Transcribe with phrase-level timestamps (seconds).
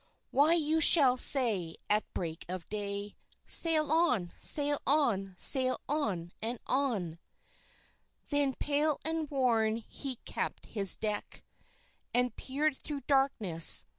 [0.31, 3.15] "Why you shall say at break of day,
[3.45, 4.31] Sail on!
[4.35, 5.35] Sail on!
[5.37, 6.31] Sail on!
[6.41, 7.19] and on!"_
[8.31, 11.43] _Then pale and worn, he kept his deck,
[12.15, 13.85] And peered through darkness.